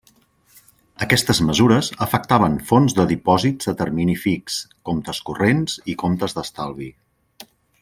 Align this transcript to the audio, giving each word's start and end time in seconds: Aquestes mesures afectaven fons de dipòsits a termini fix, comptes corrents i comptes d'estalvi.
Aquestes 1.05 1.41
mesures 1.49 1.89
afectaven 2.05 2.55
fons 2.69 2.95
de 3.01 3.05
dipòsits 3.13 3.71
a 3.73 3.75
termini 3.83 4.17
fix, 4.23 4.57
comptes 4.91 5.21
corrents 5.29 5.77
i 5.95 5.97
comptes 6.05 6.37
d'estalvi. 6.41 6.91